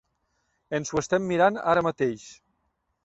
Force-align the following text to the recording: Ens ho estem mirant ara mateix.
Ens 0.77 0.91
ho 0.95 1.01
estem 1.03 1.29
mirant 1.33 1.59
ara 1.75 1.85
mateix. 1.89 2.25